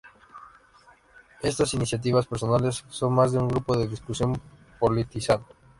Estas 1.43 1.75
iniciativas 1.75 2.25
personales 2.25 2.83
son 2.89 3.13
más 3.13 3.33
un 3.33 3.47
grupo 3.47 3.77
de 3.77 3.87
discusión 3.87 4.33
politizado. 4.79 5.45